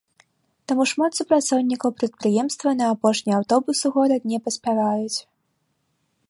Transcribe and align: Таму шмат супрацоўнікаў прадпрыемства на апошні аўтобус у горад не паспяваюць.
Таму 0.69 0.83
шмат 0.91 1.11
супрацоўнікаў 1.19 1.93
прадпрыемства 1.99 2.69
на 2.79 2.85
апошні 2.95 3.31
аўтобус 3.41 3.77
у 3.91 3.93
горад 3.99 4.21
не 4.33 4.37
паспяваюць. 4.49 5.19